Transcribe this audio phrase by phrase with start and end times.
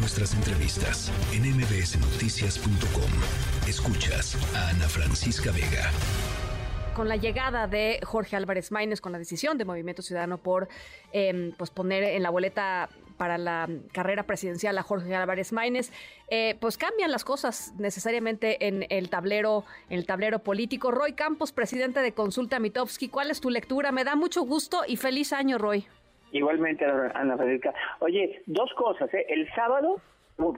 [0.00, 3.68] nuestras entrevistas en mbsnoticias.com.
[3.68, 5.90] Escuchas a Ana Francisca Vega
[6.94, 10.68] con la llegada de Jorge Álvarez Maínez, con la decisión de Movimiento Ciudadano por
[11.12, 15.92] eh, pues poner en la boleta para la carrera presidencial a Jorge Álvarez Maínez,
[16.28, 20.90] eh, pues cambian las cosas necesariamente en el tablero, el tablero político.
[20.90, 23.92] Roy Campos, presidente de Consulta Mitowski, ¿cuál es tu lectura?
[23.92, 25.86] Me da mucho gusto y feliz año, Roy.
[26.32, 27.74] Igualmente, Ana Federica.
[28.00, 29.12] Oye, dos cosas.
[29.14, 29.26] ¿eh?
[29.28, 30.00] El sábado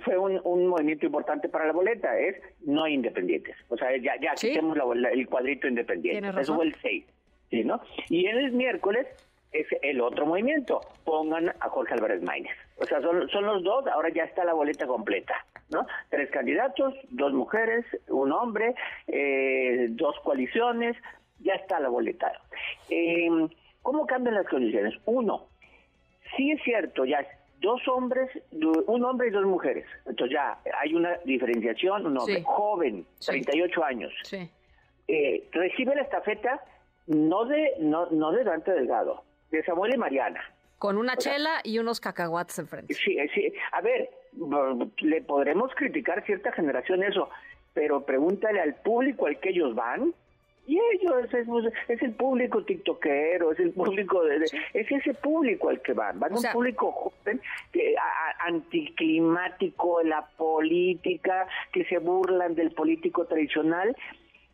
[0.04, 3.56] fue un, movimiento importante para la boleta, es no independientes.
[3.68, 4.76] O sea, ya, ya quitemos
[5.12, 6.40] el cuadrito independiente.
[6.40, 7.04] Eso fue el 6.
[7.50, 7.80] ¿sí, no?
[8.08, 9.06] Y el miércoles
[9.52, 10.80] es el otro movimiento.
[11.04, 12.56] Pongan a Jorge Álvarez Maínez.
[12.76, 15.34] O sea, son, son los dos, ahora ya está la boleta completa.
[15.70, 15.86] ¿no?
[16.10, 18.74] Tres candidatos, dos mujeres, un hombre,
[19.06, 20.96] eh, dos coaliciones,
[21.40, 22.32] ya está la boleta.
[22.88, 23.28] Eh,
[23.82, 24.94] ¿Cómo cambian las condiciones?
[25.06, 25.46] Uno,
[26.36, 27.26] sí es cierto, ya
[27.60, 29.86] dos hombres, un hombre y dos mujeres.
[30.04, 34.12] Entonces ya hay una diferenciación, un hombre joven, 38 años.
[35.08, 36.62] Eh, recibe la estafeta
[37.06, 40.42] no de no, no de Dante Delgado, de Samuel y Mariana.
[40.78, 42.94] Con una chela y unos cacahuates enfrente.
[42.94, 43.52] Sí, sí.
[43.70, 44.10] A ver,
[44.98, 47.28] le podremos criticar cierta generación eso,
[47.72, 50.12] pero pregúntale al público al que ellos van
[50.66, 51.34] y ellos,
[51.88, 54.36] es, el público tiktokero, es el público, de,
[54.74, 56.20] es ese público al que van.
[56.20, 57.40] Van un público joven,
[57.72, 57.96] que,
[58.46, 63.96] anticlimático, la política, que se burlan del político tradicional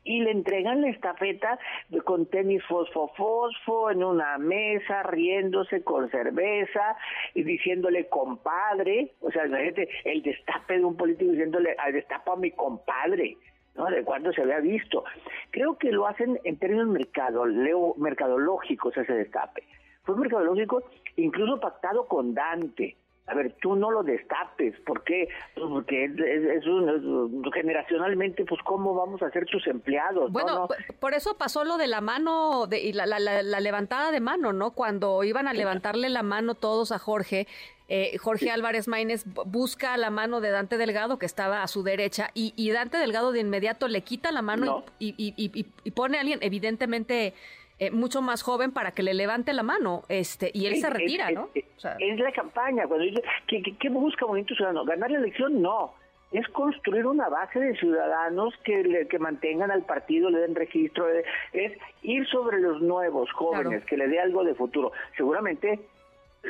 [0.05, 1.59] y le entregan la estafeta
[2.05, 6.97] con tenis fosfo fosfo en una mesa, riéndose con cerveza
[7.35, 13.37] y diciéndole compadre, o sea, el destape de un político diciéndole, destapa a mi compadre.
[13.79, 13.87] ¿No?
[13.87, 15.05] De cuándo se había visto.
[15.51, 19.63] Creo que lo hacen en términos mercado, leo, mercadológicos ese destape.
[20.03, 20.83] Fue mercadológico
[21.17, 22.97] incluso pactado con Dante.
[23.27, 25.29] A ver, tú no lo destapes, ¿por qué?
[25.55, 30.33] Pues porque es, un, generacionalmente, pues cómo vamos a ser sus empleados.
[30.33, 30.67] Bueno,
[30.99, 34.55] por eso pasó lo de la mano de, y la, la, la, levantada de mano,
[34.55, 34.71] ¿no?
[34.71, 37.47] Cuando iban a levantarle la mano todos a Jorge,
[37.91, 42.31] eh, Jorge Álvarez Maínez busca la mano de Dante Delgado, que estaba a su derecha,
[42.35, 47.33] y, Dante Delgado de inmediato le quita la mano y, pone a alguien evidentemente
[47.79, 51.31] eh, mucho más joven para que le levante la mano, este y él se retira,
[51.31, 51.49] ¿no?
[51.55, 54.85] es la campaña, cuando dice, ¿qué, busca Movimiento Ciudadano?
[54.85, 55.63] ¿Ganar la elección?
[55.63, 55.95] No
[56.31, 61.07] es construir una base de ciudadanos que, que mantengan al partido, le den registro,
[61.55, 61.73] es
[62.03, 64.93] ir sobre los nuevos jóvenes, que le dé algo de futuro.
[65.17, 65.81] Seguramente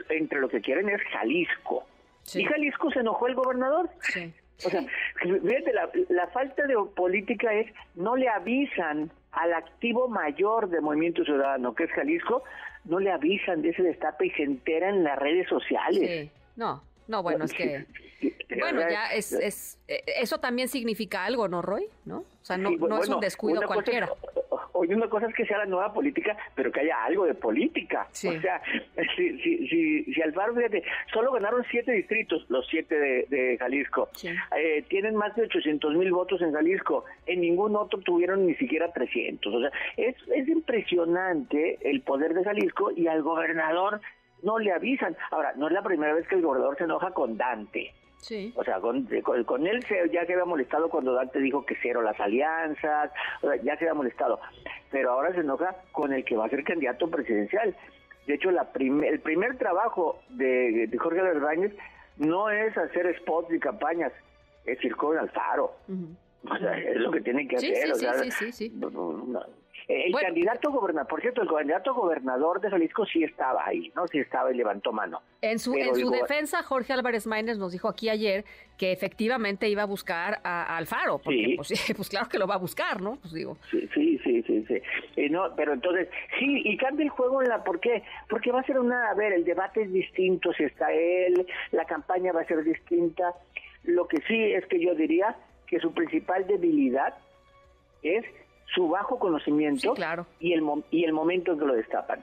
[0.09, 1.87] entre lo que quieren es Jalisco.
[2.35, 3.89] ¿Y Jalisco se enojó el gobernador?
[4.67, 4.85] O sea,
[5.23, 5.73] fíjate,
[6.09, 11.85] la, falta de política es, no le avisan al activo mayor de Movimiento Ciudadano, que
[11.85, 12.43] es Jalisco,
[12.85, 16.01] no le avisan de ese destape y se enteran en las redes sociales.
[16.01, 16.31] Sí.
[16.57, 17.87] No, no, bueno, es que...
[18.59, 19.79] Bueno, ya es, es...
[19.87, 21.87] Eh, eso también significa algo, ¿no, Roy?
[22.05, 22.19] ¿No?
[22.19, 24.09] O sea, no, no es un descuido cualquiera.
[24.79, 28.07] Oye, una cosa es que sea la nueva política, pero que haya algo de política.
[28.11, 28.63] O sea,
[29.17, 34.09] si, si, si, si Alfaro, fíjate, solo ganaron siete distritos, los siete de, Jalisco.
[34.57, 37.05] Eh, tienen más de 800 mil votos en Jalisco.
[37.27, 39.53] En ningún otro tuvieron ni siquiera 300.
[39.55, 44.01] O sea, es, es impresionante el poder de Jalisco y al gobernador
[44.43, 45.17] no le avisan.
[45.31, 47.93] Ahora, no es la primera vez que el gobernador se enoja con Dante.
[48.19, 48.53] Sí.
[48.57, 49.09] O sea, con,
[49.45, 53.11] con, él ya se había molestado cuando Dante dijo que cero las alianzas,
[53.63, 54.41] ya se había molestado,
[54.91, 57.75] pero ahora se enoja con el que va a ser candidato presidencial.
[58.27, 61.73] De hecho, la el primer trabajo de, Jorge Álvarez
[62.17, 64.13] no es hacer spots y campañas,
[64.67, 65.77] es ir con Alfaro.
[66.51, 67.95] O sea, es lo que tiene que hacer.
[67.97, 68.81] Sí, sí, sí,
[69.89, 74.07] el candidato gobernador, por cierto, el candidato gobernador de Jalisco sí estaba ahí, ¿no?
[74.07, 75.23] Sí estaba y levantó mano.
[75.41, 78.45] En su, en su defensa, Jorge Álvarez Maínez nos dijo aquí ayer
[78.77, 82.59] que efectivamente iba a buscar a, Alfaro, porque pues, pues, claro que lo va a
[82.59, 83.17] buscar, ¿no?
[83.17, 83.57] Pues digo.
[83.71, 84.65] Sí, sí, sí, sí.
[84.67, 85.29] sí.
[85.31, 88.03] no, pero entonces, sí, y cambia el juego en la, ¿por qué?
[88.29, 91.87] Porque va a ser una, a ver, el debate es distinto si está él, la
[91.87, 93.33] campaña va a ser distinta.
[93.85, 95.35] Lo que sí es que yo diría
[95.67, 97.15] que su principal debilidad
[98.03, 98.27] es
[98.75, 99.95] su bajo conocimiento
[100.41, 102.23] y, el, y el momento en que lo destapan.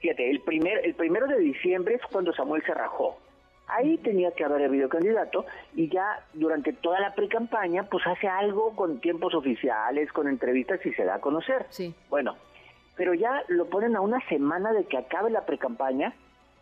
[0.00, 3.18] Fíjate, el, primer, el primero de diciembre es cuando Samuel se rajó.
[3.68, 8.76] Ahí tenía que haber habido candidato y ya durante toda la pre-campaña pues hace algo
[8.76, 11.66] con tiempos oficiales, con entrevistas y se da a conocer.
[11.70, 11.94] Sí.
[12.10, 12.36] Bueno,
[12.96, 16.12] pero ya lo ponen a una semana de que acabe la pre-campaña,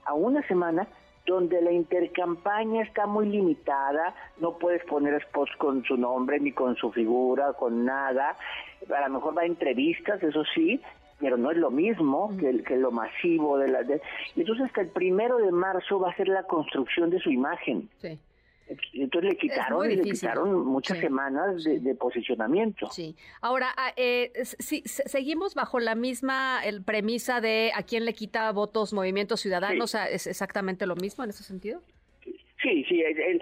[0.04, 0.86] a una semana
[1.26, 6.76] donde la intercampaña está muy limitada, no puedes poner spots con su nombre ni con
[6.76, 8.36] su figura, con nada,
[8.94, 10.80] a lo mejor va a entrevistas, eso sí,
[11.18, 13.82] pero no es lo mismo que, que, lo masivo de la...
[13.82, 14.00] De,
[14.36, 17.88] entonces hasta el primero de marzo va a ser la construcción de su imagen.
[17.98, 18.18] Sí.
[18.92, 22.88] Entonces le quitaron, le quitaron muchas semanas de, posicionamiento.
[22.90, 23.16] Sí.
[23.40, 28.50] Ahora, ah, eh, si, seguimos bajo la misma el premisa de a quién le quita
[28.52, 31.80] votos Movimiento Ciudadano, ¿es exactamente lo mismo en ese sentido?
[32.62, 33.40] Sí, sí, es,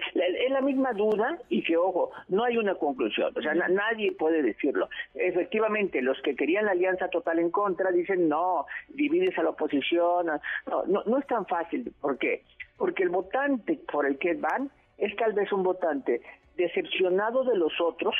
[0.49, 4.89] la misma duda y que, ojo, no hay una conclusión, o sea, nadie puede decirlo.
[5.13, 10.27] Efectivamente, los que querían la alianza total en contra dicen, no, divides a la oposición,
[10.27, 12.43] no, no, no es tan fácil, ¿por qué?
[12.77, 16.21] Porque el votante por el que van es tal vez un votante
[16.55, 18.15] decepcionado de los otros,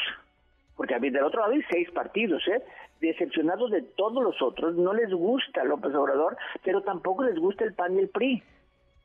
[0.75, 2.63] porque del otro lado hay seis partidos, ¿eh?
[3.01, 7.73] decepcionados de todos los otros, no les gusta López Obrador, pero tampoco les gusta el
[7.73, 8.43] PAN y el PRI.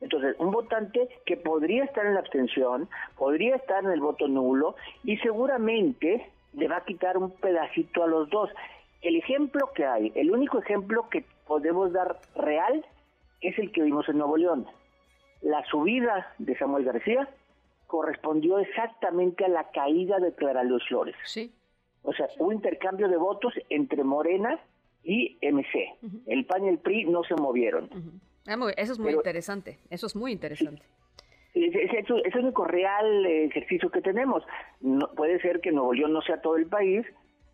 [0.01, 4.75] Entonces, un votante que podría estar en la abstención, podría estar en el voto nulo
[5.03, 8.49] y seguramente le va a quitar un pedacito a los dos.
[9.01, 12.85] El ejemplo que hay, el único ejemplo que podemos dar real
[13.41, 14.65] es el que vimos en Nuevo León.
[15.41, 17.29] La subida de Samuel García
[17.95, 21.15] correspondió exactamente a la caída de Clara Luz Flores.
[21.23, 21.53] Sí.
[22.01, 24.59] O sea, un intercambio de votos entre Morena
[25.01, 25.95] y MC.
[26.25, 27.89] El PAN y el PRI no se movieron.
[28.47, 30.83] Ah, eso es muy interesante, eso es muy interesante.
[31.53, 31.73] Es,
[32.09, 34.43] el único real ejercicio que tenemos.
[34.81, 37.05] No, puede ser que Nuevo León no sea todo el país,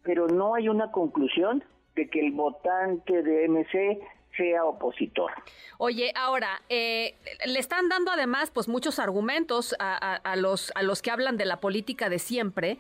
[0.02, 1.64] pero no hay una conclusión
[1.96, 4.00] de que el votante de MC
[4.42, 5.32] sea opositor.
[5.78, 7.16] Oye, ahora, eh,
[7.46, 11.46] le están dando además pues muchos argumentos a, a, los, a los que hablan de
[11.46, 12.78] la política de siempre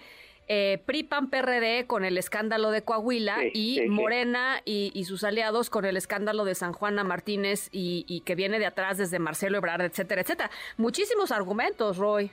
[0.53, 5.85] eh, PRI, PAN, PRD con el escándalo de Coahuila y Morena Y, sus aliados con
[5.85, 10.21] el escándalo de San Juana Martínez y, que viene de atrás desde Marcelo Ebrard, etcétera,
[10.21, 10.51] etcétera.
[10.75, 12.31] Muchísimos argumentos, Roy.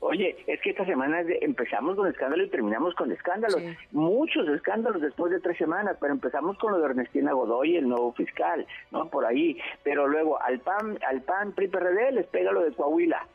[0.00, 3.62] Oye, es que esta semana empezamos con escándalo y terminamos con escándalos.
[3.92, 8.12] Muchos escándalos después de tres semanas, pero empezamos con lo de Ernestina Godoy, el nuevo
[8.14, 9.08] fiscal, ¿no?
[9.10, 9.58] Por ahí.
[9.84, 13.26] Pero luego al PAN, al PAN, PRI, PRD les pega lo de Coahuila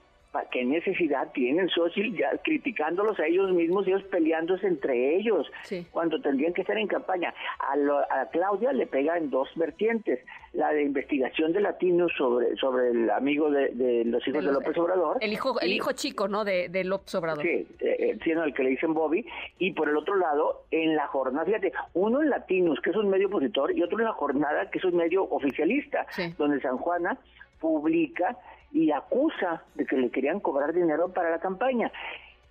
[0.51, 5.47] ¿Qué necesidad tienen, Xochitl, ya criticándolos a ellos mismos, ellos peleándose entre ellos,
[5.91, 7.33] cuando tendrían que estar en campaña?
[7.59, 10.19] A, Claudia le pega en dos vertientes,
[10.53, 15.17] la de investigación de latinos sobre, sobre el amigo de, los hijos de, López Obrador.
[15.21, 17.43] El hijo, el hijo chico, ¿no?, de, López Obrador.
[17.43, 19.25] Sí, eh, siendo el que le dicen Bobby,
[19.59, 23.09] y por el otro lado, en la jornada, fíjate, uno en Latinos, que es un
[23.09, 26.05] medio opositor, y otro en la jornada, que es un medio oficialista,
[26.37, 27.17] donde San Juana
[27.65, 28.37] publica
[28.71, 31.91] y acusa de que le querían cobrar dinero para la campaña.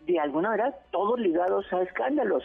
[0.06, 2.42] De alguna manera, todos ligados a escándalos.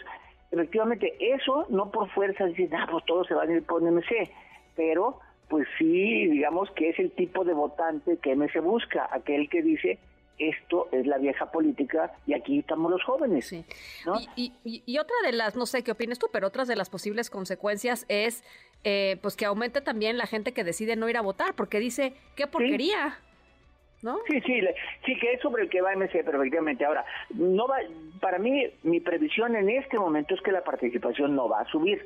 [0.52, 4.30] Efectivamente, eso no por fuerza decir, ah, pues todos se van a ir por MC,
[4.76, 9.64] pero pues sí, digamos que es el tipo de votante que MC busca, aquel que
[9.64, 9.98] dice,
[10.40, 13.54] esto es la vieja política y aquí estamos los jóvenes.
[14.36, 17.30] Y, y, otra de las, no sé qué opinas tú, pero otras de las posibles
[17.30, 18.44] consecuencias es
[18.84, 22.14] eh, pues que aumente también la gente que decide no ir a votar, porque dice,
[22.36, 23.20] qué porquería.
[24.02, 24.18] ¿no?
[24.30, 24.62] Sí, sí,
[25.06, 26.86] sí que es sobre el que va MC perfectamente.
[26.86, 27.80] Ahora, no va,
[28.22, 32.06] para mí, mi previsión en este momento es que la participación no va a subir.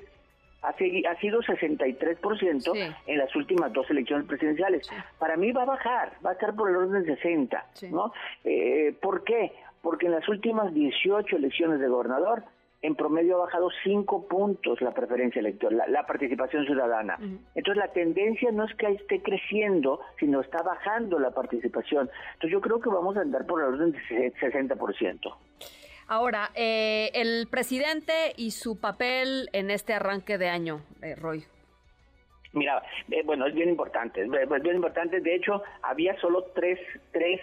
[0.64, 4.90] Ha, ha sido 63% en las últimas dos elecciones presidenciales.
[5.20, 8.14] Para mí va a bajar, va a estar por el orden de 60, ¿no?
[8.44, 9.52] Eh, ¿Por qué?
[9.82, 12.44] Porque en las últimas 18 elecciones de gobernador
[12.84, 17.18] en promedio ha bajado cinco puntos la preferencia electoral, la, participación ciudadana.
[17.56, 22.10] Entonces la tendencia no es que esté creciendo, sino está bajando la participación.
[22.34, 25.34] Entonces yo creo que vamos a andar por el orden de 60%.
[26.14, 31.44] Ahora, eh, el presidente y su papel en este arranque de año, eh, Roy.
[32.52, 34.30] Mira, eh, bueno, es bien importante, es
[34.62, 35.22] bien importante.
[35.22, 36.80] De hecho, había solo tres,
[37.12, 37.42] tres,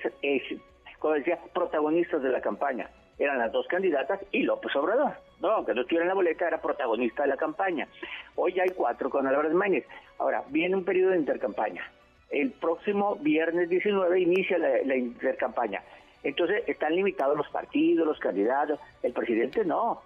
[1.01, 5.15] como decía, protagonistas de la campaña eran las dos candidatas y López Obrador.
[5.41, 7.89] No, aunque no estuviera en la boleta, era protagonista de la campaña.
[8.37, 9.85] Hoy ya hay cuatro con Álvarez Maínez.
[10.19, 11.83] Ahora, viene un periodo de intercampaña.
[12.31, 15.83] El próximo viernes 19 inicia la, intercampaña.
[16.23, 18.79] Entonces, están limitados los partidos, los candidatos.
[19.03, 20.03] El presidente no.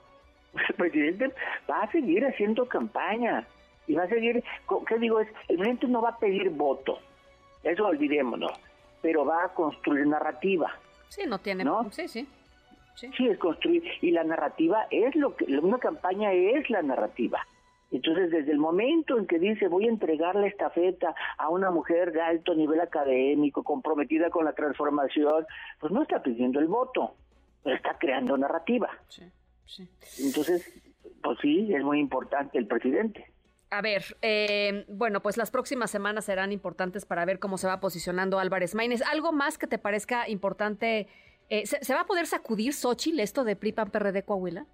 [0.68, 1.32] El presidente
[1.68, 3.46] va a seguir haciendo campaña.
[3.86, 4.42] Y va a seguir,
[4.88, 5.20] ¿qué digo?
[5.20, 6.98] Es, el presidente no va a pedir voto.
[7.62, 8.52] Eso olvidémonos.
[9.02, 10.72] Pero va a construir narrativa.
[11.08, 11.64] Sí, no tiene.
[11.64, 11.90] ¿no?
[11.90, 12.26] Sí, sí.
[12.94, 13.10] Sí.
[13.28, 13.82] es construir.
[14.00, 17.44] Y la narrativa es lo que, una campaña es la narrativa.
[17.96, 22.12] Entonces, desde el momento en que dice voy a entregar la estafeta a una mujer
[22.12, 25.46] de alto nivel académico, comprometida con la transformación,
[25.80, 27.14] pues no está pidiendo el voto,
[27.62, 28.90] pero está creando narrativa.
[29.08, 29.24] Sí,
[29.64, 29.88] sí.
[30.24, 30.82] Entonces,
[31.22, 33.32] pues sí, es muy importante el presidente.
[33.70, 37.80] A ver, eh, bueno, pues las próximas semanas serán importantes para ver cómo se va
[37.80, 39.02] posicionando Álvarez Maínez.
[39.02, 41.08] ¿Algo más que te parezca importante
[41.50, 44.66] eh, ¿se, va a poder sacudir Xochitl esto de PRI-PAN PRD Coahuila?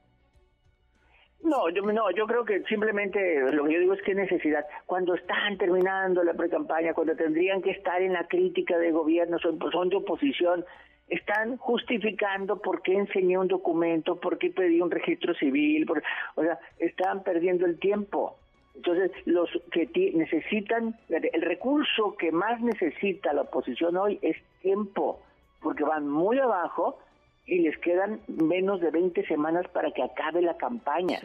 [1.51, 4.65] No, yo no, yo creo que simplemente lo que yo digo es que necesidad.
[4.87, 9.59] Cuando están terminando la pre-campaña, cuando tendrían que estar en la crítica de gobierno, son,
[9.73, 10.65] son de oposición,
[11.09, 15.91] están justificando por qué enseñé un documento, por qué pedí un registro civil,
[16.37, 18.37] o sea, están perdiendo el tiempo.
[18.77, 25.21] Entonces, los que necesitan, el recurso que más necesita la oposición hoy es tiempo,
[25.61, 27.01] porque van muy abajo
[27.47, 31.21] y les quedan menos de 20 semanas para que acabe la campaña.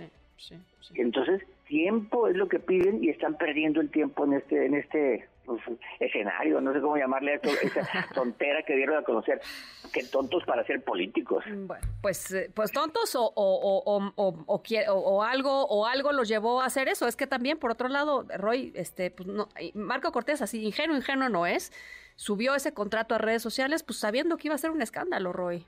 [0.95, 5.27] Entonces, tiempo es lo que piden y están perdiendo el tiempo en este en este
[5.45, 5.61] pues,
[5.99, 9.39] escenario, no sé cómo llamarle a esto, esa tontera que dieron a conocer,
[9.93, 11.43] que tontos para ser políticos.
[11.47, 16.61] Bueno, pues eh, pues tontos o o, o, o, o, algo o algo los llevó
[16.61, 17.07] a hacer eso.
[17.07, 21.29] Es que también por otro lado, Roy, este pues no, Marco Cortés así ingenuo ingenuo
[21.29, 21.71] no es,
[22.15, 25.65] subió ese contrato a redes sociales pues sabiendo que iba a ser un escándalo, Roy.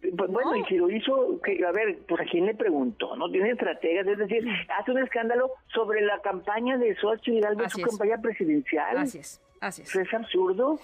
[0.00, 3.30] Pues, bueno, y si lo hizo, que, a ver, pues a quién le preguntó, ¿no?
[3.30, 4.44] Tiene estrategias, es decir,
[4.78, 8.96] hace un escándalo sobre la campaña de Xochitl Hidalgo, su campaña presidencial.
[8.96, 9.94] Así es, así es.
[9.94, 10.78] ¿Es absurdo?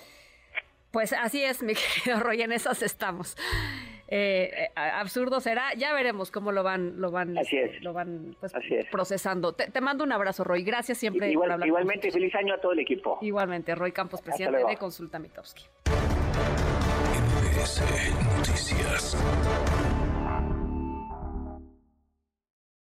[0.91, 3.37] Pues así es, mi querido Roy, en esas estamos.
[4.09, 7.35] Eh, eh, absurdo será, ya veremos cómo lo van, lo van,
[7.81, 8.53] lo van pues,
[8.91, 9.55] procesando.
[9.55, 10.63] Te, mando un abrazo, Roy.
[10.63, 11.67] Gracias siempre por hablar.
[11.67, 13.19] Igualmente, feliz año a todo el equipo.
[13.23, 15.65] Igualmente, Roy Campos, presidente de Consulta Mitowski.
[17.57, 17.81] MBS
[18.37, 19.17] Noticias.